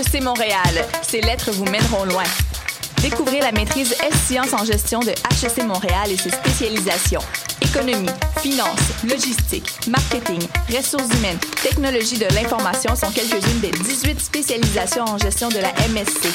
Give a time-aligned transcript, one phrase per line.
[0.00, 0.86] HEC Montréal.
[1.02, 2.22] Ces lettres vous mèneront loin.
[3.02, 7.20] Découvrez la maîtrise S-Sciences en gestion de HEC Montréal et ses spécialisations.
[7.60, 8.08] Économie,
[8.38, 10.40] finance, logistique, marketing,
[10.74, 16.28] ressources humaines, technologie de l'information sont quelques-unes des 18 spécialisations en gestion de la MSC.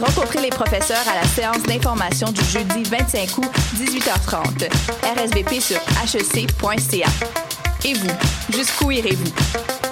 [0.00, 4.70] Rencontrez les professeurs à la séance d'information du jeudi 25 août, 18h30.
[5.18, 7.08] RSVP sur hec.ca.
[7.84, 9.91] Et vous, jusqu'où irez-vous?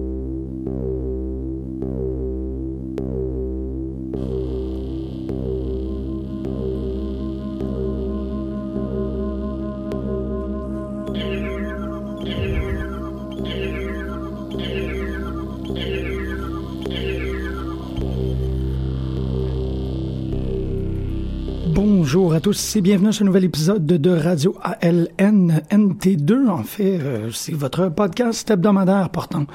[22.13, 26.49] Bonjour à tous et bienvenue à ce nouvel épisode de Radio ALN NT2.
[26.49, 29.45] En fait, euh, c'est votre podcast hebdomadaire portant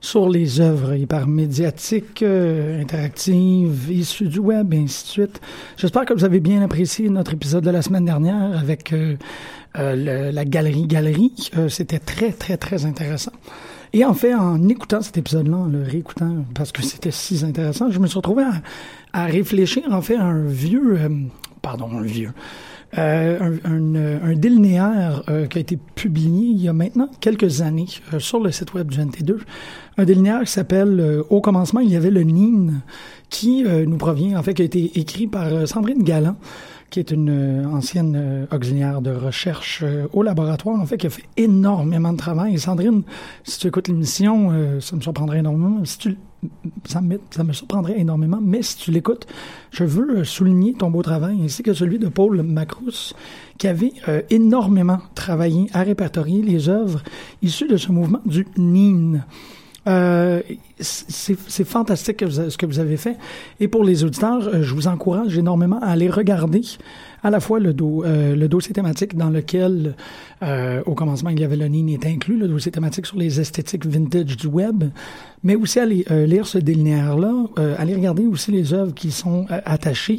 [0.00, 5.40] sur les œuvres hypermédiatiques, euh, interactives, issues du web et ainsi de suite.
[5.76, 9.16] J'espère que vous avez bien apprécié notre épisode de la semaine dernière avec euh,
[9.74, 11.50] la galerie Galerie.
[11.68, 13.32] C'était très, très, très intéressant.
[13.92, 17.90] Et en fait, en écoutant cet épisode-là, en le réécoutant, parce que c'était si intéressant,
[17.90, 18.62] je me suis retrouvé à,
[19.12, 20.98] à réfléchir en fait à un vieux
[21.64, 22.32] pardon, un vieux.
[22.98, 27.88] Euh, un, un, délinéaire euh, qui a été publié il y a maintenant quelques années
[28.12, 29.38] euh, sur le site web du NT2.
[29.96, 32.82] Un délinéaire qui s'appelle Au commencement, il y avait le NIN,
[33.30, 36.36] qui nous provient, en fait, qui a été écrit par Sandrine Galland,
[36.90, 42.12] qui est une ancienne auxiliaire de recherche au laboratoire, en fait, qui a fait énormément
[42.12, 42.54] de travail.
[42.54, 43.02] Et Sandrine,
[43.44, 45.84] si tu écoutes l'émission, ça me surprendrait énormément.
[45.84, 46.16] Si tu
[46.84, 49.26] ça me, surprendrait énormément, mais si tu l'écoutes,
[49.70, 53.14] je veux souligner ton beau travail, ainsi que celui de Paul Macrous,
[53.58, 57.02] qui avait euh, énormément travaillé à répertorier les œuvres
[57.42, 59.20] issues de ce mouvement du NIN.
[59.86, 60.40] Euh,
[60.80, 63.16] c'est fantastique ce que vous avez fait.
[63.60, 66.62] Et pour les auditeurs, euh, je vous encourage énormément à aller regarder
[67.22, 69.94] à la fois le, do, euh, le dossier thématique dans lequel,
[70.42, 73.40] euh, au commencement, il y avait le NIN est inclus, le dossier thématique sur les
[73.40, 74.84] esthétiques vintage du web,
[75.42, 77.32] mais aussi aller lire ce délinéaire-là,
[77.78, 80.18] aller regarder aussi les œuvres qui sont attachées.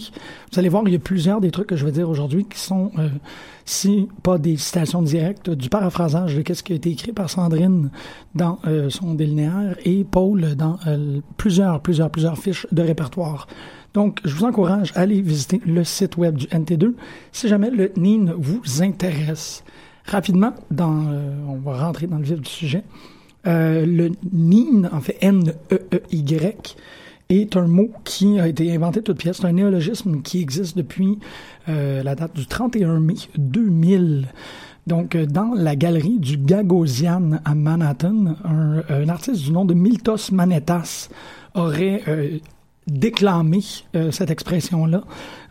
[0.52, 2.60] Vous allez voir, il y a plusieurs des trucs que je vais dire aujourd'hui qui
[2.60, 2.92] sont,
[3.66, 7.90] si pas des citations directes, du paraphrasage de qu'est-ce qui a été écrit par Sandrine
[8.36, 10.78] dans son délinéaire et Paul dans
[11.38, 13.48] plusieurs, plusieurs, plusieurs fiches de répertoire.
[13.96, 16.94] Donc, je vous encourage à aller visiter le site web du NT2
[17.32, 19.64] si jamais le NIN vous intéresse.
[20.06, 22.84] Rapidement, dans, euh, on va rentrer dans le vif du sujet.
[23.48, 26.76] Euh, le NIN, en fait N-E-E-Y,
[27.30, 29.38] est un mot qui a été inventé toute pièce.
[29.38, 31.18] C'est un néologisme qui existe depuis
[31.70, 34.28] euh, la date du 31 mai 2000.
[34.88, 40.32] Donc, dans la galerie du Gagosian à Manhattan, un, un artiste du nom de Miltos
[40.32, 41.10] Manetas
[41.56, 42.04] aurait
[42.88, 43.64] déclamer
[43.96, 45.04] euh, cette expression-là.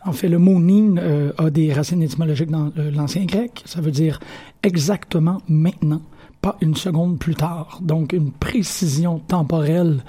[0.05, 3.61] En fait, le mot nin euh, a des racines étymologiques dans euh, l'ancien grec.
[3.65, 4.19] Ça veut dire
[4.63, 6.01] exactement maintenant,
[6.41, 7.79] pas une seconde plus tard.
[7.81, 10.03] Donc, une précision temporelle,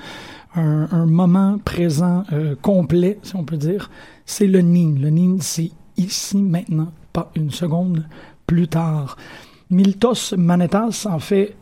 [0.55, 2.25] un, un moment présent
[2.63, 3.91] complet, si on peut dire.
[4.25, 4.95] C'est le nin.
[4.99, 8.07] Le nin, c'est ici, maintenant, pas une seconde
[8.47, 9.17] plus tard.
[9.71, 11.57] Miltos Manetas, en fait,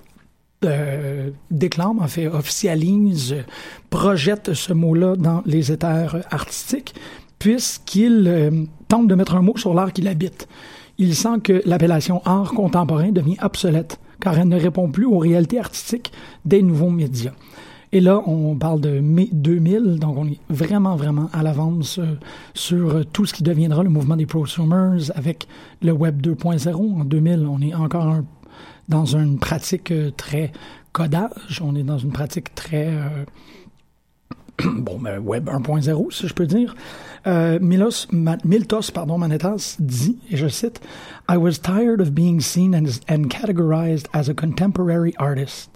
[0.65, 3.37] euh, déclame, en fait, officialise,
[3.91, 6.95] projette ce mot-là dans les éthers artistiques,
[7.39, 8.51] puisqu'il euh,
[8.89, 10.49] tente de mettre un mot sur l'art qu'il habite.
[10.97, 15.59] Il sent que l'appellation art contemporain devient obsolète, car elle ne répond plus aux réalités
[15.59, 16.13] artistiques
[16.45, 17.33] des nouveaux médias.
[17.95, 22.17] Et là, on parle de mai 2000, donc on est vraiment, vraiment à l'avance euh,
[22.53, 25.47] sur tout ce qui deviendra le mouvement des prosumers avec
[25.81, 26.75] le Web 2.0.
[26.75, 28.17] En 2000, on est encore
[28.89, 30.51] dans une pratique euh, très
[30.93, 33.25] codage, on est dans une pratique très euh,
[34.65, 36.75] bon, ben, web 1.0, si je peux dire.
[37.27, 40.81] Euh, Milos, Ma, Miltos Manetas dit, et je cite,
[41.29, 45.74] I was tired of being seen and categorized as a contemporary artist.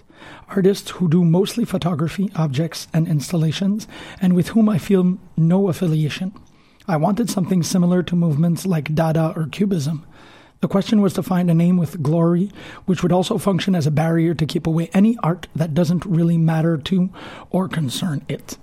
[0.48, 3.86] Artists who do mostly photography, objects, and installations,
[4.20, 6.32] and with whom I feel no affiliation.
[6.86, 10.04] I wanted something similar to movements like Dada or Cubism.
[10.60, 12.50] The question was to find a name with glory,
[12.86, 16.36] which would also function as a barrier to keep away any art that doesn't really
[16.36, 17.10] matter to
[17.50, 18.58] or concern it.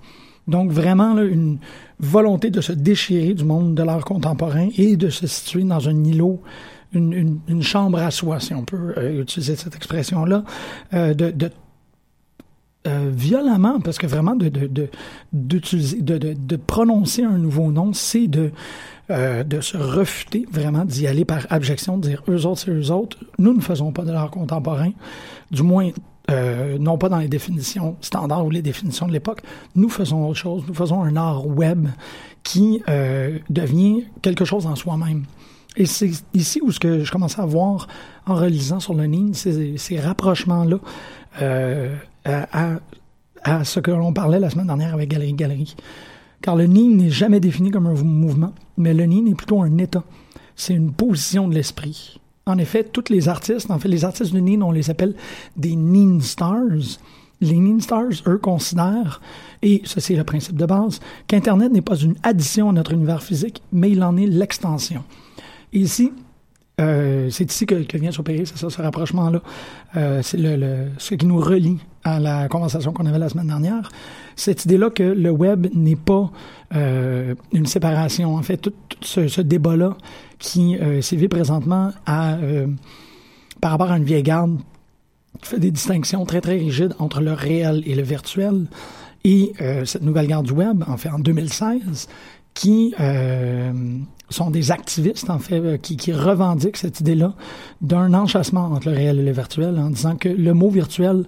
[0.48, 1.58] Donc vraiment là, une
[1.98, 6.04] volonté de se déchirer du monde de l'art contemporain et de se situer dans un
[6.04, 6.42] îlot,
[6.96, 10.44] une, chambre à soi, si on peut utiliser cette expression-là,
[10.92, 11.50] de, de
[12.84, 14.88] violemment, parce que vraiment de,
[16.66, 18.52] prononcer un nouveau nom, c'est de,
[19.08, 23.18] se refuter vraiment d'y aller par abjection, de dire eux autres, c'est eux autres.
[23.38, 24.92] Nous ne faisons pas de l'art contemporain,
[25.50, 25.90] du moins
[26.30, 29.42] euh, non pas dans les définitions standards ou les définitions de l'époque.
[29.76, 30.64] Nous faisons autre chose.
[30.66, 31.88] Nous faisons un art web
[32.42, 35.24] qui euh, devient quelque chose en soi-même.
[35.76, 37.86] Et c'est ici où ce que je commence à voir
[38.26, 40.78] en relisant sur le NIN, ces, ces rapprochements-là
[41.42, 41.94] euh,
[42.24, 42.78] à,
[43.44, 45.76] à, ce que l'on parlait la semaine dernière avec Galerie Galerie.
[46.40, 49.78] Car le NIN n'est jamais défini comme un mouvement, mais le NIN est plutôt un
[49.78, 50.02] état.
[50.54, 52.18] C'est une position de l'esprit.
[52.46, 55.14] En effet, tous les artistes, en fait, les artistes de Neen, on les appelle
[55.56, 57.00] des Neen Stars.
[57.40, 59.20] Les Neen Stars, eux, considèrent,
[59.62, 63.22] et ceci est le principe de base, qu'Internet n'est pas une addition à notre univers
[63.22, 65.02] physique, mais il en est l'extension.
[65.72, 66.12] Ici,
[66.78, 69.40] euh, c'est ici que, vient s'opérer, c'est ça, ce rapprochement-là.
[69.96, 73.90] Euh, c'est ce qui nous relie à la conversation qu'on avait la semaine dernière.
[74.36, 76.30] Cette idée-là que le web n'est pas
[76.74, 78.34] euh, une séparation.
[78.34, 79.96] En fait, tout, ce, débat-là
[80.38, 84.58] qui sévit présentement par rapport à une vieille garde
[85.40, 88.66] qui fait des distinctions très, très rigides entre le réel et le virtuel.
[89.24, 89.54] Et
[89.84, 92.08] cette nouvelle garde du web, en fait, en 2016,
[92.52, 92.94] qui
[94.36, 97.34] sont des activistes, en fait, euh, qui, revendiquent cette idée-là
[97.80, 101.24] d'un enchassement entre le réel et le virtuel en disant que le mot virtuel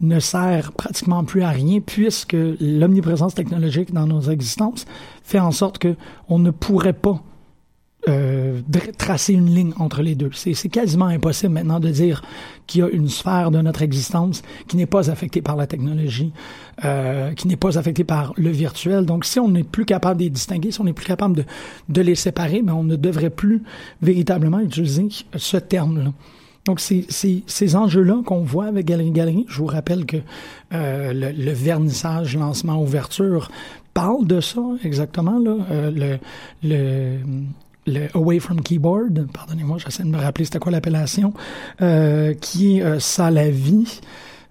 [0.00, 4.84] ne sert pratiquement plus à rien puisque l'omniprésence technologique dans nos existences
[5.22, 5.96] fait en sorte que
[6.28, 7.22] on ne pourrait pas
[8.08, 8.60] euh,
[8.96, 10.30] tracer une ligne entre les deux.
[10.32, 12.22] C'est quasiment impossible maintenant de dire
[12.66, 16.32] qu'il y a une sphère de notre existence qui n'est pas affectée par la technologie,
[16.84, 19.04] euh, qui n'est pas affectée par le virtuel.
[19.04, 21.44] Donc, si on n'est plus capable de les distinguer, si on n'est plus capable de,
[21.88, 23.62] de les séparer, mais ben, on ne devrait plus
[24.00, 26.12] véritablement utiliser ce terme-là.
[26.64, 29.46] Donc, c'est ces enjeux-là qu'on voit avec Galerie Galerie.
[29.48, 30.18] Je vous rappelle que
[30.72, 33.50] euh, le, vernissage, lancement, ouverture
[33.94, 35.38] parle de ça exactement.
[35.38, 35.56] Là.
[35.90, 36.18] Le,
[36.62, 37.18] le
[37.88, 41.32] le Away from Keyboard, pardonnez-moi, j'essaie de me rappeler c'était quoi l'appellation,
[41.80, 44.00] euh, qui est euh, ça la vie,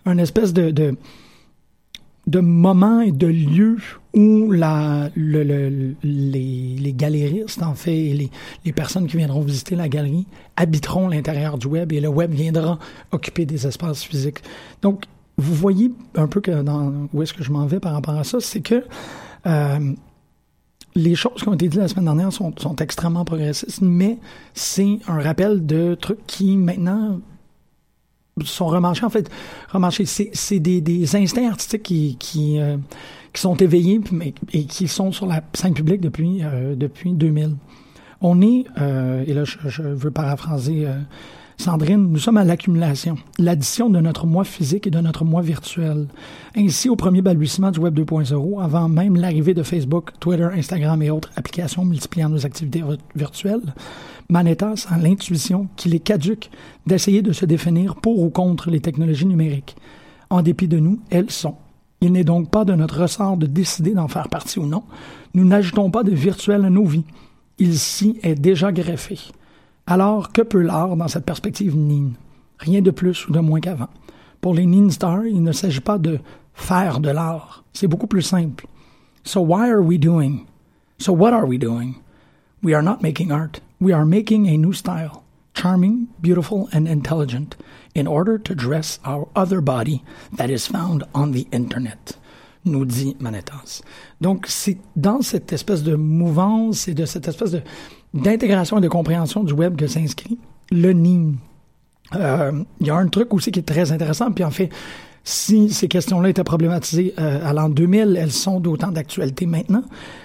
[0.06, 0.96] un espèce de, de,
[2.28, 3.78] de moment et de lieu
[4.14, 8.32] où la, le, le, les, les galéristes, en fait, et les,
[8.66, 10.26] les personnes qui viendront visiter la galerie
[10.56, 12.80] habiteront l'intérieur du web et le web viendra
[13.12, 14.40] occuper des espaces physiques.
[14.82, 15.04] Donc,
[15.38, 18.24] vous voyez un peu que dans, où est-ce que je m'en vais par rapport à
[18.24, 18.84] ça, c'est que
[19.46, 19.94] euh,
[20.98, 24.18] les choses qui ont été dites la semaine dernière sont, extrêmement progressistes, mais
[24.54, 27.20] c'est un rappel de trucs qui maintenant
[28.44, 29.06] sont remarchés.
[29.06, 29.30] En fait,
[29.70, 32.78] remarchés, c'est des, instincts artistiques qui, qui, euh,
[33.34, 34.02] sont éveillés
[34.52, 37.56] et qui sont sur la scène publique depuis, euh, depuis 2000.
[38.22, 40.88] On est, euh, et là je veux paraphraser
[41.60, 46.08] Sandrine, nous sommes à l'accumulation, l'addition de notre moi physique et de notre moi virtuel.
[46.56, 51.10] Ainsi, au premier balbutiement du Web 2.0, avant même l'arrivée de Facebook, Twitter, Instagram et
[51.10, 52.84] autres applications multipliant nos activités
[53.16, 53.74] virtuelles,
[54.30, 56.52] Manetas a l'intuition qu'il est caduque
[56.86, 59.76] d'essayer de se définir pour ou contre les technologies numériques.
[60.30, 61.56] En dépit de nous, elles sont.
[62.02, 64.84] Il n'est donc pas de notre ressort de décider d'en faire partie ou non.
[65.34, 67.06] Nous n'ajoutons pas de virtuel à nos vies.
[67.58, 69.18] Il s'y est déjà greffé.
[69.90, 72.12] Alors, que peut l'art dans cette perspective Nin?
[72.60, 73.88] Rien de plus ou de moins qu'avant.
[74.42, 76.20] Pour les Nin Stars, il ne s'agit pas de
[76.54, 77.64] faire de l'art.
[77.72, 78.68] C'est beaucoup plus simple.
[79.24, 80.46] So why are we doing?
[80.98, 81.96] So what are we doing?
[82.62, 83.62] We are not making art.
[83.80, 85.24] We are making a new style.
[85.54, 87.56] Charming, beautiful, and intelligent
[87.96, 90.04] in order to dress our other body
[90.36, 92.18] that is found on the internet
[92.68, 93.82] nous dit Manetas.
[94.22, 97.62] Donc, c'est dans cette espèce de mouvance et de cette espèce de
[98.22, 100.38] d'intégration et de compréhension du web que s'inscrit
[100.72, 101.36] le NIM.
[102.16, 104.70] Euh, il y a un truc aussi qui est très intéressant, puis en fait,
[105.24, 109.84] si ces questions-là étaient problématisées euh, à l'an 2000, elles sont d'autant d'actualité maintenant,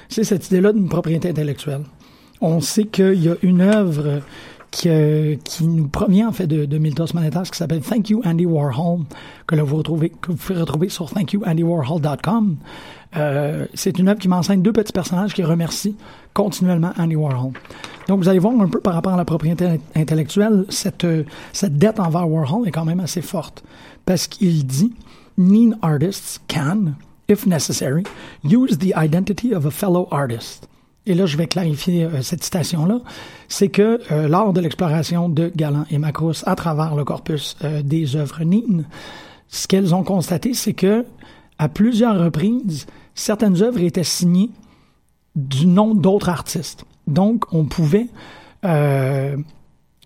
[0.08, 1.82] c'est cette idée-là d'une propriété intellectuelle.
[2.40, 4.20] On sait qu'il y a une œuvre
[4.73, 8.47] qui, euh, qui nous provient en fait de, de Miltos qui s'appelle Thank You Andy
[8.47, 9.02] Warhol,
[9.47, 12.57] que, là, vous, retrouvez, que vous pouvez retrouver sur thankyouandywarhol.com.
[13.14, 15.95] Euh, c'est une œuvre qui m'enseigne deux petits personnages qui remercient
[16.33, 17.52] continuellement Andy Warhol.
[18.09, 21.07] Donc, vous allez voir un peu par rapport à la propriété intellectuelle, cette,
[21.52, 23.62] cette dette envers Warhol est quand même assez forte.
[24.07, 24.95] Parce qu'il dit,
[25.37, 26.95] Mean artists can,
[27.29, 28.05] if necessary,
[28.43, 30.67] use the identity of a fellow artist.
[31.06, 33.00] Et là, je vais clarifier euh, cette citation-là.
[33.49, 37.82] C'est que euh, lors de l'exploration de Galant et Macros à travers le corpus euh,
[37.82, 38.85] des œuvres Nin,
[39.49, 41.04] ce qu'elles ont constaté, c'est que
[41.59, 44.50] à plusieurs reprises, certaines œuvres étaient signées
[45.37, 46.85] du nom d'autres artistes.
[47.06, 48.09] Donc, on pouvait
[48.64, 49.37] euh,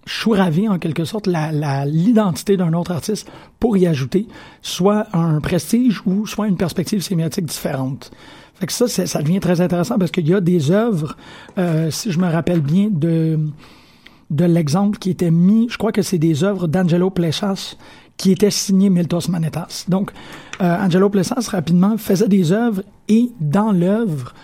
[0.06, 4.26] chouraver en quelque sorte l'identité d'un autre artiste pour y ajouter
[4.62, 8.12] soit un prestige ou soit une perspective sémiotique différente.
[8.58, 11.16] Fait que ça, ça devient très intéressant parce qu'il y a des œuvres,
[11.58, 13.38] euh, si je me rappelle bien, de
[14.30, 17.76] de l'exemple qui était mis, je crois que c'est des œuvres d'Angelo Plechas
[18.16, 19.84] qui étaient signées Miltos Manetas.
[19.88, 20.10] Donc,
[20.60, 24.34] euh, Angelo Plechas, rapidement, faisait des œuvres et dans l'œuvre,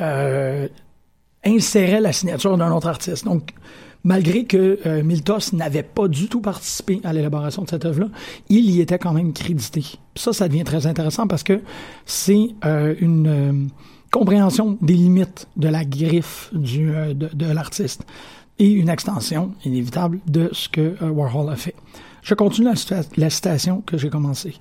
[0.00, 0.68] euh,
[1.44, 3.24] insérait la signature d'un autre artiste.
[3.24, 3.54] Donc,
[4.04, 8.08] malgré que euh, Miltos n'avait pas du tout participé à l'élaboration de cette œuvre-là,
[8.48, 9.84] il y était quand même crédité.
[10.16, 11.60] Ça, ça devient très intéressant parce que
[12.06, 13.52] c'est euh, une euh,
[14.10, 18.04] compréhension des limites de la griffe de, de l'artiste
[18.58, 21.74] et une extension inévitable de ce que Warhol a fait.
[22.22, 24.54] Je continue la, la citation que j'ai commencée.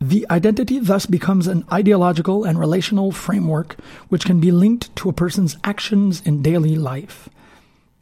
[0.00, 3.76] The identity thus becomes an ideological and relational framework
[4.10, 7.28] which can be linked to a person's actions in daily life.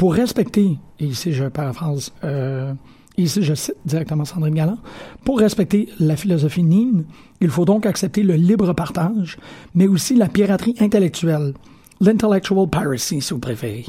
[0.03, 2.75] Pour respecter, et ici je paraphrase, euh,
[3.17, 4.79] ici je cite directement Sandrine Galland,
[5.25, 7.05] pour respecter la philosophie Nin,
[7.41, 9.39] il faut donc accepter le libre partage,
[9.77, 11.55] mais aussi la piraterie intellectuelle,
[12.01, 13.87] l'intellectual piracy si vous préférez.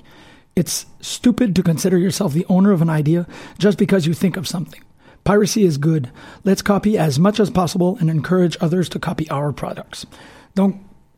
[0.56, 3.26] It's stupid to consider yourself the owner of an idea
[3.58, 4.84] just because you think of something.
[5.24, 6.12] Piracy is good.
[6.46, 10.06] Let's copy as much as possible and encourage others to copy our products.
[10.54, 10.76] Donc,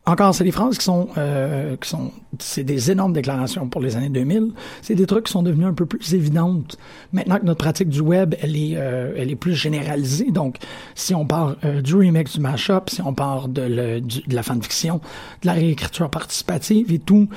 [0.07, 3.95] encore, c'est des phrases qui sont, euh, qui sont, c'est des énormes déclarations pour les
[3.95, 4.51] années 2000.
[4.83, 6.77] C'est des trucs qui sont devenus un peu plus évidentes
[7.11, 10.31] maintenant que notre pratique du web, elle est, euh, elle est plus généralisée.
[10.31, 10.57] Donc,
[10.93, 15.01] si on part euh, du remix, du mashup, si on part de, de la fanfiction,
[15.41, 17.27] de la réécriture participative et tout,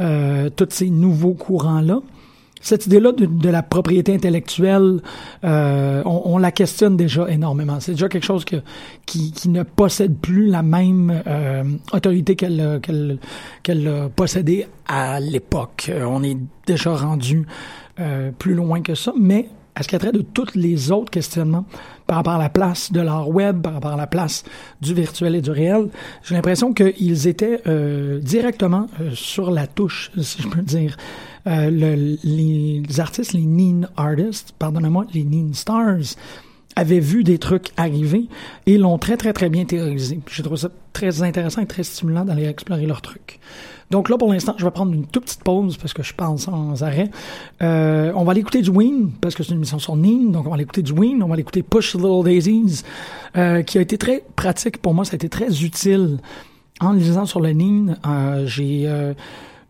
[0.00, 2.00] euh, tous ces nouveaux courants là,
[2.60, 5.00] cette idée-là de, la propriété intellectuelle,
[5.44, 7.80] euh, on, la questionne déjà énormément.
[7.80, 8.56] C'est déjà quelque chose que,
[9.06, 13.18] qui, ne possède plus la même euh, autorité qu'elle qu'elle
[13.62, 15.86] qu'elle a possédée à l'époque.
[15.88, 16.36] Euh, on est
[16.66, 17.46] déjà rendu
[18.38, 21.64] plus loin que ça, mais à ce qui a trait de tous les autres questionnements
[22.08, 24.42] par rapport à la place de l'art web, par rapport à la place
[24.80, 25.90] du virtuel et du réel,
[26.24, 27.62] j'ai l'impression qu'ils étaient
[28.20, 30.96] directement sur la touche, si je peux dire.
[31.48, 36.16] Euh, le, les artistes, les Neen Artists, pardonnez-moi, les Neen Stars,
[36.78, 38.28] avaient vu des trucs arriver
[38.66, 40.20] et l'ont très, très, très bien théorisé.
[40.30, 43.40] J'ai trouvé ça très intéressant et très stimulant d'aller explorer leurs trucs.
[43.90, 46.42] Donc là, pour l'instant, je vais prendre une toute petite pause parce que je pense
[46.42, 47.10] sans arrêt.
[47.62, 50.30] Euh, on va aller écouter du Ween parce que c'est une émission sur Neen.
[50.30, 51.20] Donc on va aller écouter du Ween.
[51.22, 52.82] On va aller écouter Push Little Daisies
[53.36, 55.04] euh, qui a été très pratique pour moi.
[55.04, 56.18] Ça a été très utile.
[56.80, 58.88] En lisant sur le Neen, euh, j'ai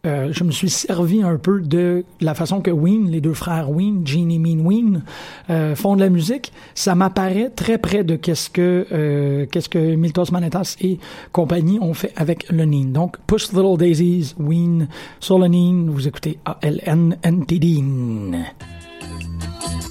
[0.06, 3.70] euh, je me suis servi un peu de la façon que Ween, les deux frères
[3.70, 5.02] Ween, Gene et Mean Ween,
[5.50, 6.52] euh, font de la musique.
[6.74, 10.98] Ça m'apparaît très près de qu'est-ce que euh, Miltos Manetas et
[11.32, 12.92] compagnie ont fait avec le Neen.
[12.92, 14.88] Donc, Push Little Daisies, Ween,
[15.20, 17.82] sur le Neen, vous écoutez A-L-N-N-T-D.
[19.60, 19.87] Things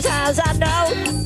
[0.00, 1.17] sometimes I know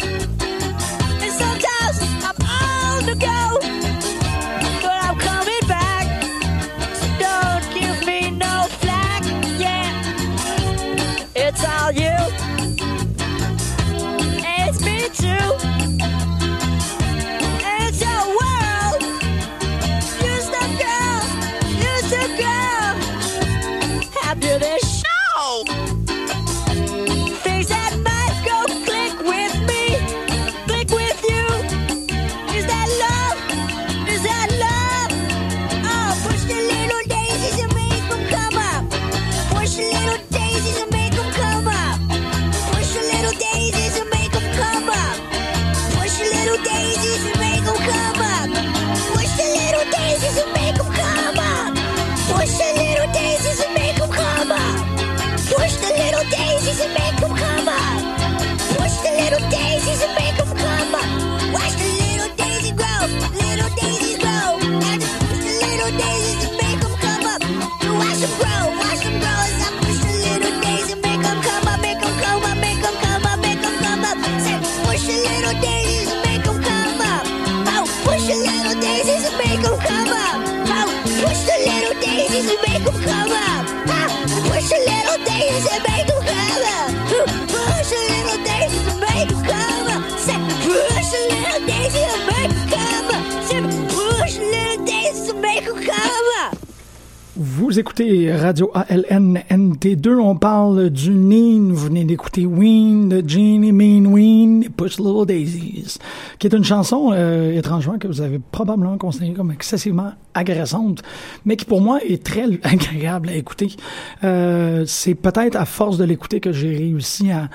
[97.35, 103.73] Vous écoutez Radio ALN NT2, on parle du Neen, vous venez d'écouter Ween de Jeannie
[103.73, 105.99] Mean Ween, Push Little Daisies,
[106.39, 111.03] qui est une chanson, euh, étrangement, que vous avez probablement considérée comme excessivement agressante,
[111.45, 113.77] mais qui pour moi est très agréable à écouter.
[114.25, 117.49] Euh, c'est peut-être à force de l'écouter que j'ai réussi à...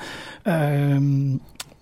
[0.47, 1.35] Euh,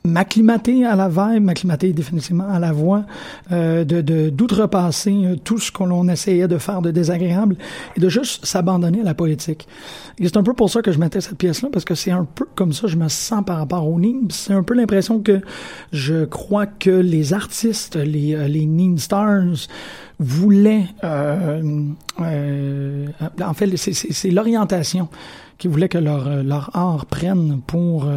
[0.05, 3.03] m'acclimater à la vibe, m'acclimater définitivement à la voix,
[3.51, 7.55] euh, de d'outrepasser euh, tout ce qu'on essayait de faire de désagréable
[7.95, 9.67] et de juste s'abandonner à la poétique.
[10.17, 12.25] Et c'est un peu pour ça que je mettais cette pièce-là, parce que c'est un
[12.25, 14.29] peu comme ça que je me sens par rapport au Nîmes.
[14.29, 15.41] C'est un peu l'impression que
[15.91, 19.67] je crois que les artistes, les, euh, les Nîmes Stars,
[20.19, 20.85] voulaient...
[21.03, 21.83] Euh,
[22.21, 23.07] euh,
[23.43, 25.09] en fait, c'est l'orientation
[25.57, 28.07] qui voulait que leur, leur art prenne pour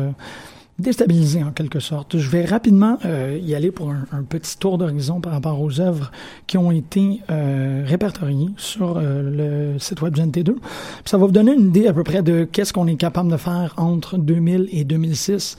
[0.79, 2.19] déstabilisé en quelque sorte.
[2.19, 6.11] Je vais rapidement euh, y aller pour un, petit tour d'horizon par rapport aux œuvres
[6.47, 10.55] qui ont été euh, répertoriées sur euh, le site web du NT2.
[10.55, 10.63] Puis
[11.05, 13.37] ça va vous donner une idée à peu près de qu'est-ce qu'on est capable de
[13.37, 15.57] faire entre 2000 et 2006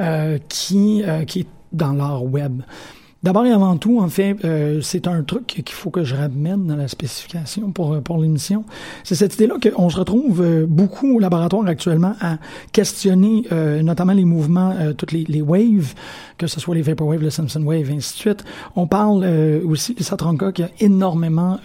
[0.00, 2.62] euh, qui, euh, qui est dans l'art web.
[3.24, 6.68] D'abord et avant tout, en fait, euh, c'est un truc qu'il faut que je ramène
[6.68, 8.64] dans la spécification pour, euh, pour l'émission.
[9.02, 12.38] C'est cette idée-là qu'on se retrouve euh, beaucoup au laboratoire actuellement à
[12.70, 15.94] questionner euh, notamment les mouvements, euh, toutes les, les waves,
[16.36, 18.44] que ce soit les Vaporwave, le Simpson Wave, ainsi de suite.
[18.76, 21.58] On parle euh, aussi de Satranka qui a énormément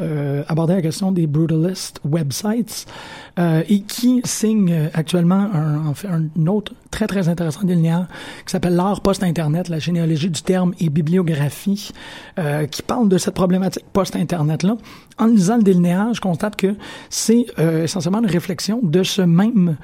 [0.47, 2.87] abordé la question des brutalist websites
[3.37, 8.07] et qui signe actuellement un, en un autre très très intéressant linéaire
[8.45, 11.91] qui s'appelle l'art post-internet, la généalogie du terme et bibliographie,
[12.37, 14.77] euh, qui parle de cette problématique post-internet-là.
[15.17, 16.75] En lisant le délinéage, je constate que
[17.09, 19.77] c'est euh, essentiellement une réflexion de ce même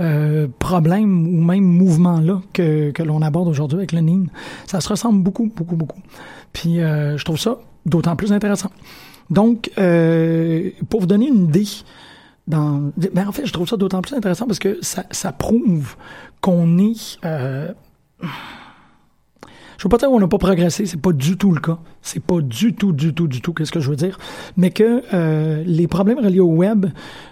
[0.00, 4.24] euh, problème ou même mouvement-là que, que l'on aborde aujourd'hui avec le NIN.
[4.66, 6.00] Ça se ressemble beaucoup, beaucoup, beaucoup.
[6.54, 8.70] Puis euh, je trouve ça d'autant plus intéressant.
[9.28, 11.66] Donc, euh, pour vous donner une idée,
[12.46, 15.96] dans, ben en fait, je trouve ça d'autant plus intéressant parce que ça, ça prouve
[16.40, 17.18] qu'on est.
[17.24, 17.72] Euh,
[19.78, 21.78] je veux pas dire qu'on n'a pas progressé, c'est pas du tout le cas.
[22.02, 24.18] C'est pas du tout, du tout, du tout, qu'est-ce que je veux dire.
[24.56, 26.86] Mais que euh, les problèmes reliés au web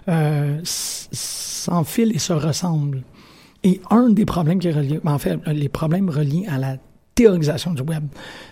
[0.09, 3.03] euh, s'enfilent et se ressemblent.
[3.65, 6.79] Et un des problèmes qui est relié, en fait, les problèmes reliés à la
[7.15, 8.05] théorisation du web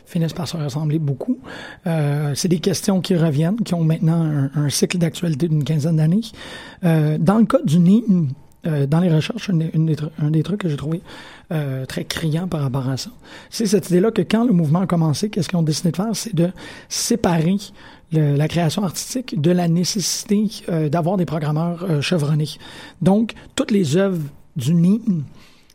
[0.07, 1.39] finissent par se ressembler beaucoup.
[1.87, 6.21] Euh, c'est des questions qui reviennent, qui ont maintenant un, cycle d'actualité d'une quinzaine d'années.
[6.85, 8.29] Euh, dans le cas du NIM,
[8.67, 11.01] euh, dans les recherches, un des trucs que j'ai trouvé
[11.53, 13.11] euh, très criant par rapport à ça,
[13.49, 16.11] c'est cette idée-là que quand le mouvement a commencé, qu'est-ce qu'ils ont décidé de faire,
[16.13, 16.51] c'est de
[16.89, 17.57] séparer
[18.13, 22.59] la création artistique de la nécessité euh, d'avoir des programmeurs euh, chevronnés.
[23.03, 24.23] Donc, toutes les œuvres
[24.57, 25.25] du NIM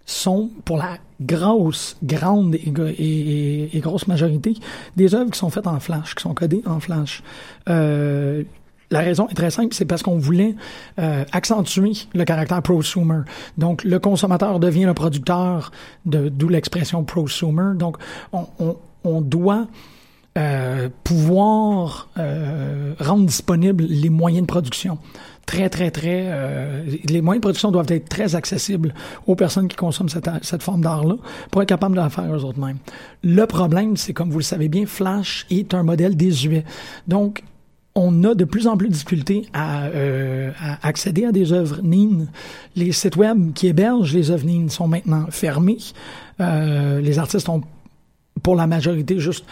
[0.05, 4.53] sont, pour la grosse, grande et, grosse majorité,
[4.95, 7.23] des œuvres qui sont faites en Flash, qui sont codées en Flash.
[7.69, 8.43] Euh,
[8.91, 10.55] la raison est très simple, c'est parce qu'on voulait
[10.99, 13.21] euh, accentuer le caractère prosumer.
[13.57, 15.71] Donc, le consommateur devient le producteur,
[16.05, 17.75] d'où l'expression prosumer.
[17.75, 17.97] Donc,
[18.31, 19.67] on, doit
[20.37, 22.09] euh, pouvoir
[22.99, 24.99] rendre disponibles les moyens de production.
[25.45, 26.25] Très, très, très...
[26.25, 28.93] Euh, les moyens de production doivent être très accessibles
[29.27, 31.15] aux personnes qui consomment cette, cette forme d'art-là
[31.51, 32.77] pour être capables de la faire eux-mêmes.
[33.23, 36.63] Le problème, c'est, comme vous le savez bien, Flash est un modèle désuet.
[37.07, 37.43] Donc,
[37.95, 41.79] on a de plus en plus de difficultés à, euh, à accéder à des œuvres
[41.81, 42.25] NIN.
[42.75, 45.77] Les sites web qui hébergent les œuvres NIN sont maintenant fermés.
[46.41, 47.61] Euh, les artistes ont,
[48.43, 49.45] pour la majorité, juste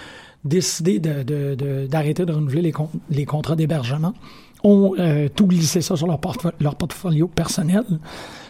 [0.45, 2.73] décidé d'arrêter de, de, de, de renouveler les,
[3.10, 4.13] les contrats d'hébergement,
[4.63, 7.84] ont euh, tout glissé ça sur leur, portefo leur portfolio personnel.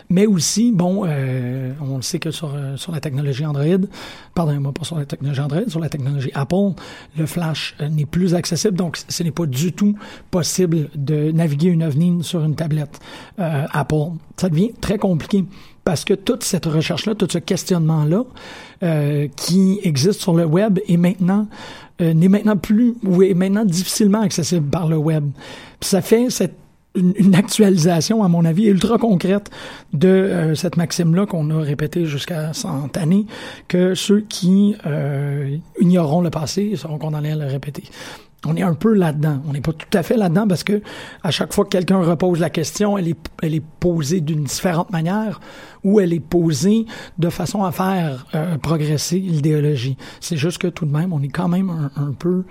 [0.10, 3.88] Mais aussi, bon, euh, on le sait que sur, euh, sur la technologie Android,
[4.36, 6.74] pardonnez-moi pas sur la technologie Android, sur la technologie Apple,
[7.18, 9.96] le Flash euh, n'est plus accessible, donc ce n'est pas du tout
[10.30, 13.00] possible de naviguer une OVNI sur une tablette
[13.40, 14.12] euh, Apple.
[14.38, 15.46] Ça devient très compliqué
[15.84, 18.24] parce que toute cette recherche-là, tout ce questionnement-là
[18.84, 21.48] euh, qui existe sur le web est maintenant
[22.02, 25.26] euh, n'est maintenant plus ou est maintenant difficilement accessible par le web.
[25.82, 26.56] Ça fait cette
[26.96, 29.50] une, une, actualisation, à mon avis, ultra concrète
[29.94, 33.26] de euh, cette maxime-là qu'on a répétée jusqu'à 100 années,
[33.68, 37.84] que ceux qui euh, ignoreront le passé seront condamnés à le répéter.
[38.46, 39.42] On est un peu là-dedans.
[39.48, 40.82] On n'est pas tout à fait là-dedans parce que
[41.24, 44.92] à chaque fois que quelqu'un repose la question, elle est, elle est posée d'une différente
[44.92, 45.40] manière
[45.84, 46.86] ou elle est posée
[47.18, 49.98] de façon à faire euh, progresser l'idéologie.
[50.20, 52.44] C'est juste que tout de même, on est quand même un, peu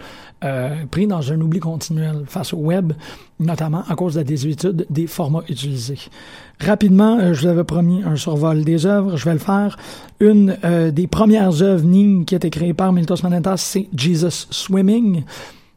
[0.45, 2.93] euh, pris dans un oubli continuel face au web,
[3.41, 5.99] notamment à cause de la désuétude des formats utilisés.
[6.61, 9.77] Rapidement, euh, je vous avais promis un survol des œuvres, je vais le faire.
[10.21, 14.47] Une euh, des premières œuvres Ning qui a été créée par Miltos Manetas, c'est Jesus
[14.51, 15.25] Swimming.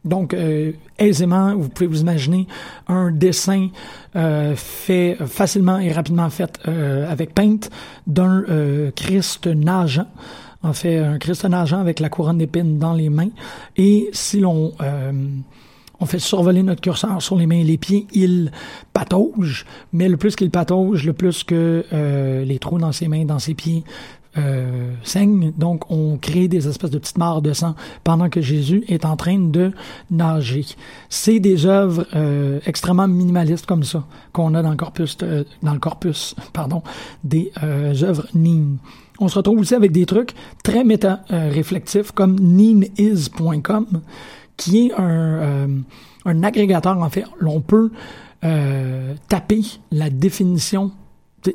[0.06, 2.48] Donc, euh, aisément, vous pouvez vous imaginer
[2.88, 3.70] un dessin
[4.16, 7.58] euh, fait facilement et rapidement fait euh, avec Paint
[8.08, 10.08] d'un euh, Christ nageant.
[10.64, 13.30] En fait, un Christ nageant avec la couronne d'épines dans les mains.
[13.78, 15.12] Et si l'on euh,
[16.00, 18.52] on fait survoler notre curseur sur les mains et les pieds, il
[18.94, 23.26] patauge, mais le plus qu'il patauge, le plus que euh, les trous dans ses mains,
[23.26, 23.84] dans ses pieds
[24.38, 24.92] euh.
[25.58, 29.16] Donc, on crée des espèces de petites mares de sang pendant que Jésus est en
[29.16, 29.72] train de
[30.12, 30.66] nager.
[31.10, 35.74] C'est des œuvres euh, extrêmement minimalistes comme ça qu'on a dans le corpus, euh, dans
[35.74, 36.84] le corpus, pardon,
[37.24, 38.78] des œuvres Nin.
[39.20, 43.86] On se retrouve aussi avec des trucs très méta-réflectifs comme ninis.com
[44.58, 45.68] qui est un,
[46.26, 47.26] un agrégateur, en fait.
[47.46, 47.92] On peut
[49.28, 50.92] taper la définition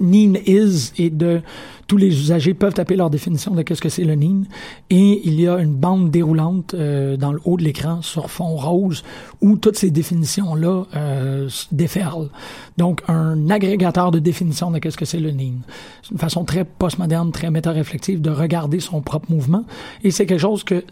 [0.00, 1.40] Nin is et de
[1.86, 4.42] tous les usagers peuvent taper leur définition de qu'est-ce que c'est le Nin
[4.90, 8.56] et il y a une bande déroulante euh, dans le haut de l'écran sur fond
[8.56, 9.02] rose
[9.40, 12.30] où toutes ces définitions là euh, déferlent.
[12.78, 15.54] Donc un agrégateur de définition de qu'est-ce que c'est le Nin
[16.02, 19.64] c'est une façon très postmoderne très méta-réflective de regarder son propre mouvement.
[20.04, 20.84] Et c'est quelque chose que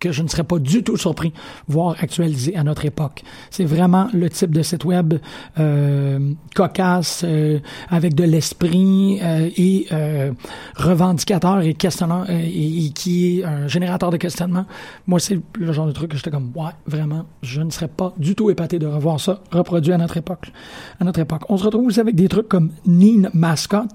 [0.00, 1.32] que je ne serais pas du tout surpris
[1.66, 3.22] voir actualisé à notre époque.
[3.50, 5.14] C'est vraiment le type de site web
[5.58, 7.58] euh, cocasse, euh,
[7.88, 10.32] avec de l'esprit euh, et euh,
[10.76, 14.66] revendicateur et questionnant euh, et, qui est un générateur de questionnement.
[15.06, 18.14] Moi, c'est le genre de truc que j'étais comme ouais, vraiment, je ne serais pas
[18.16, 20.52] du tout épaté de revoir ça reproduit à notre époque.
[21.00, 23.88] À notre époque, on se retrouve aussi avec des trucs comme Neen Mascot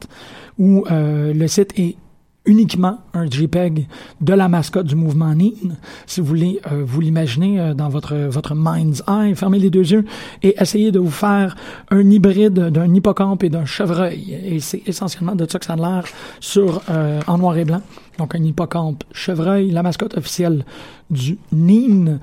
[0.57, 1.95] où euh, le site est
[2.45, 3.87] uniquement un JPEG
[4.21, 5.75] de la mascotte du mouvement Nin.
[6.05, 9.91] Si vous voulez euh, vous l'imaginer euh, dans votre votre mind's eye, fermez les deux
[9.91, 10.05] yeux
[10.41, 11.55] et essayez de vous faire
[11.89, 14.33] un hybride d'un hippocampe et d'un chevreuil.
[14.45, 16.03] Et c'est essentiellement de ça que ça a l'air
[16.39, 17.81] sur euh, en noir et blanc.
[18.17, 20.65] Donc un hippocampe chevreuil, la mascotte officielle
[21.09, 22.19] du Nin.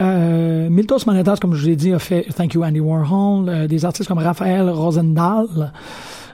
[0.00, 3.66] Euh, Miltos Manetas, comme je vous ai dit, a fait Thank You Andy Warhol, euh,
[3.66, 5.72] des artistes comme Raphaël Rosendahl.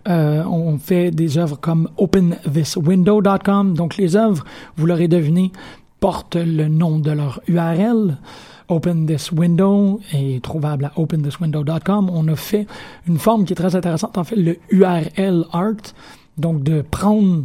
[0.08, 3.74] Euh, on fait des œuvres comme OpenThisWindow.com.
[3.74, 4.44] Donc les œuvres,
[4.76, 5.52] vous l'aurez deviné,
[6.00, 8.16] portent le nom de leur URL.
[8.68, 12.10] Open Window est trouvable à OpenThisWindow.com.
[12.12, 12.66] On a fait
[13.08, 15.94] une forme qui est très intéressante, en fait, le URL art.
[16.38, 17.44] Donc de prendre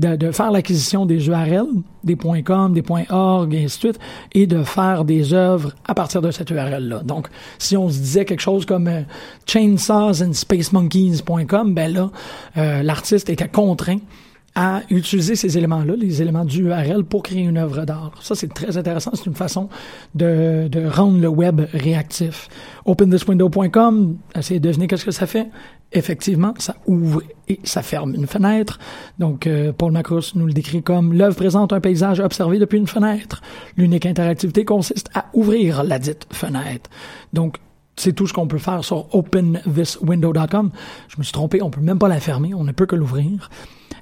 [0.00, 1.66] de, de, faire l'acquisition des URL,
[2.02, 3.98] des .com, des .org, et ainsi de suite,
[4.32, 7.02] et de faire des œuvres à partir de cette URL-là.
[7.04, 9.02] Donc, si on se disait quelque chose comme euh,
[9.46, 10.22] Chainsaws
[11.74, 12.10] ben là,
[12.56, 13.98] euh, l'artiste était contraint
[14.54, 18.12] à utiliser ces éléments-là, les éléments du URL, pour créer une œuvre d'art.
[18.20, 19.12] Ça, c'est très intéressant.
[19.14, 19.68] C'est une façon
[20.14, 22.48] de, de rendre le web réactif.
[22.84, 25.48] OpenThisWindow.com, essayez de deviner qu'est-ce que ça fait.
[25.92, 28.78] Effectivement, ça ouvre et ça ferme une fenêtre.
[29.18, 32.86] Donc, euh, Paul Macross nous le décrit comme l'œuvre présente un paysage observé depuis une
[32.86, 33.42] fenêtre.
[33.76, 36.90] L'unique interactivité consiste à ouvrir la dite fenêtre.
[37.32, 37.58] Donc,
[37.96, 40.70] c'est tout ce qu'on peut faire sur OpenThisWindow.com.
[41.08, 43.50] Je me suis trompé, on peut même pas la fermer, on ne peut que l'ouvrir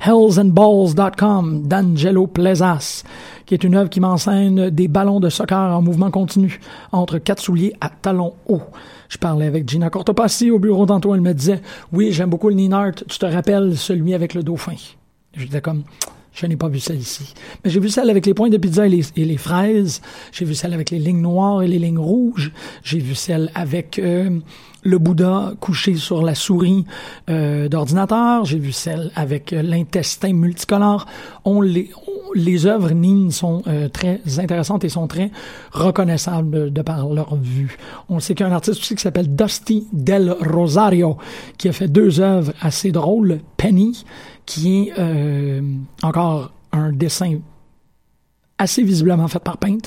[0.01, 3.05] hellsandballs.com d'Angelo Plezas,
[3.47, 6.61] qui est une œuvre qui m'enseigne des ballons de soccer en mouvement continu
[6.93, 8.63] entre quatre souliers à talons hauts.
[9.09, 12.55] Je parlais avec Gina Cortopassi au bureau tantôt, elle me disait «Oui, j'aime beaucoup le
[12.55, 14.75] Nine Art, tu te rappelles celui avec le dauphin?»
[15.37, 15.83] J'étais comme
[16.33, 17.35] «Je n'ai pas vu celle ici.
[17.65, 20.01] Mais j'ai vu celle avec les points de pizza et les, fraises.
[20.33, 22.53] J'ai vu celle avec les lignes noires et les lignes rouges.
[22.85, 24.39] J'ai vu celle avec euh,
[24.85, 26.85] le Bouddha couché sur la souris
[27.29, 28.45] euh, d'ordinateur.
[28.45, 31.07] J'ai vu celle avec euh, l'intestin multicolore.
[31.45, 31.91] On les,
[32.35, 33.63] les œuvres Nin sont
[33.93, 35.31] très intéressantes et sont très
[35.73, 37.79] reconnaissables de par leur vue.
[38.09, 41.17] On sait qu'il y a un artiste aussi qui s'appelle Dusty Del Rosario
[41.57, 43.41] qui a fait deux œuvres assez drôles.
[43.57, 44.05] Penny,
[44.49, 45.61] qui est euh,
[46.03, 47.39] encore un dessin
[48.57, 49.79] assez visiblement fait par Paint,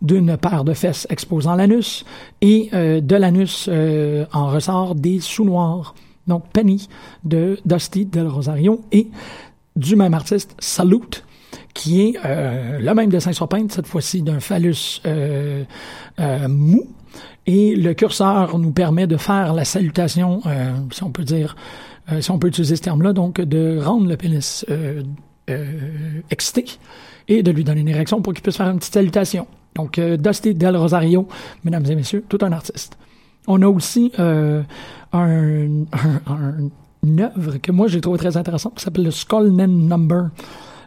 [0.00, 2.06] d'une paire de fesses exposant l'anus
[2.40, 5.96] et euh, de l'anus euh, en ressort des sous-noirs.
[6.28, 6.88] Donc Penny
[7.24, 9.08] de Dusty Del Rosario et
[9.74, 11.24] du même artiste Salute
[11.74, 15.02] qui est le même dessin sur Paint, cette fois-ci d'un phallus
[16.48, 16.86] mou.
[17.46, 20.40] Et le curseur nous permet de faire la salutation,
[20.92, 21.56] si on peut dire,
[22.20, 24.66] si on peut utiliser ce terme-là, donc de rendre le pénis
[26.30, 26.64] excité
[27.28, 29.46] et de lui donner une érection pour qu'il puisse faire une petite salutation.
[29.74, 31.26] Donc, euh, Dusty Del Rosario,
[31.64, 32.96] mesdames et messieurs, tout un artiste.
[33.46, 34.62] On a aussi euh,
[35.12, 35.84] un,
[36.26, 36.70] un,
[37.02, 40.30] une œuvre que moi j'ai trouvé très intéressante qui s'appelle le Skullnen Number.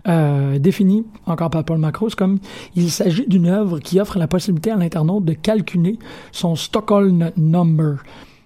[0.07, 2.39] Euh, défini encore par Paul Macros comme
[2.77, 5.99] il s'agit d'une œuvre qui offre la possibilité à l'internaute de calculer
[6.31, 7.97] son Stockholm Number,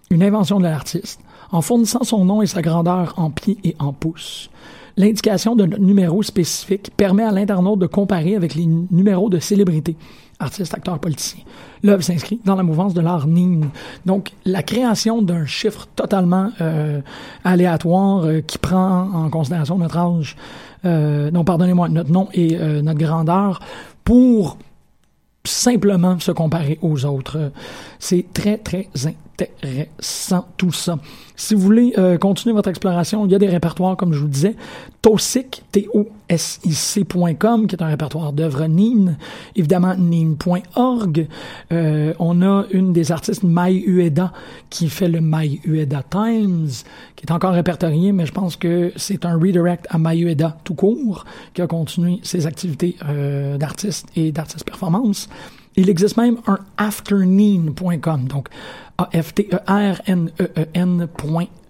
[0.10, 3.94] une invention de l'artiste, en fournissant son nom et sa grandeur en pieds et en
[3.94, 4.50] pouces.
[4.98, 9.96] L'indication d'un numéro spécifique permet à l'internaute de comparer avec les numéros de célébrités
[10.42, 11.44] artiste, acteur, politicien.
[11.84, 13.66] L'œuvre s'inscrit dans la mouvance de l'art Ning.
[14.06, 17.02] Donc, la création d'un chiffre totalement euh,
[17.44, 20.36] aléatoire euh, qui prend en considération notre âge,
[20.86, 23.60] euh, non, pardonnez-moi, notre nom et notre grandeur
[24.04, 24.58] pour
[25.44, 27.52] simplement se comparer aux autres.
[28.00, 28.90] C'est très, très
[29.42, 30.98] intéressant tout ça.
[31.36, 34.28] Si vous voulez euh, continuer votre exploration, il y a des répertoires, comme je vous
[34.28, 34.56] disais.
[35.02, 39.16] Tosic, T-O-S-I-C.com, qui est un répertoire d'œuvres NIN.
[39.56, 41.28] Évidemment, NIN.org.
[41.72, 44.32] Euh, on a une des artistes, Mai Ueda,
[44.70, 46.70] qui fait le Mai Ueda Times,
[47.16, 50.76] qui est encore répertorié, mais je pense que c'est un redirect à Mai Ueda tout
[50.76, 55.28] court, qui a continué ses activités euh, d'artiste et d'artiste performance.
[55.76, 58.48] Il existe même un afternoon.com, donc
[58.98, 61.62] A-F-T-E-R-N-E-E-N.com.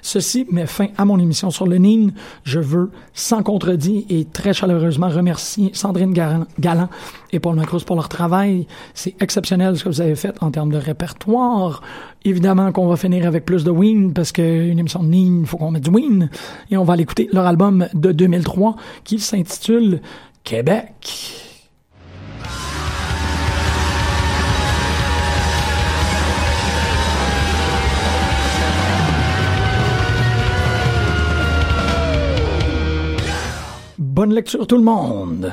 [0.00, 2.08] Ceci met fin à mon émission sur le NIN.
[2.42, 6.88] Je veux, sans contredit et très chaleureusement, remercier Sandrine Galland
[7.32, 8.66] et Paul Macruz pour leur travail.
[8.94, 11.82] C'est exceptionnel ce que vous avez fait en termes de répertoire.
[12.24, 15.58] Évidemment qu'on va finir avec plus de Ween parce qu'une émission de NIN, il faut
[15.58, 16.30] qu'on mette du Ween.
[16.70, 20.00] Et on va aller écouter leur album de 2003 qui s'intitule
[20.44, 21.53] Québec.
[34.24, 35.52] Bonne lecture tout le monde.